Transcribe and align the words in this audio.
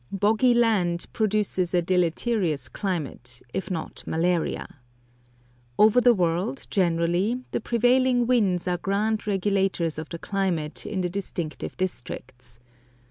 Boggy 0.11 0.55
land 0.55 1.05
produces 1.13 1.75
a 1.75 1.81
deleterious 1.83 2.67
climate, 2.67 3.39
if 3.53 3.69
not 3.69 4.01
malaria. 4.07 4.79
Over 5.77 6.01
the 6.01 6.15
world, 6.15 6.65
generally, 6.71 7.43
the 7.51 7.61
prevailing 7.61 8.25
winds 8.25 8.67
are 8.67 8.79
grand 8.79 9.27
regulators 9.27 9.99
of 9.99 10.09
the 10.09 10.17
climate 10.17 10.87
in 10.87 11.01
the 11.01 11.09
distinctive 11.11 11.77
districts. 11.77 12.59